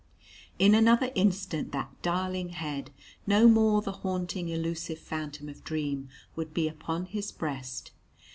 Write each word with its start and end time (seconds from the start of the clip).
In 0.57 0.73
another 0.73 1.11
instant 1.13 1.71
that 1.73 1.93
darling 2.01 2.49
head 2.49 2.89
no 3.27 3.47
more 3.47 3.83
the 3.83 3.91
haunting 3.91 4.49
elusive 4.49 4.97
phantom 4.97 5.47
of 5.47 5.63
dream 5.63 6.09
would 6.35 6.55
be 6.55 6.67
upon 6.67 7.05
his 7.05 7.31
breast. 7.31 7.91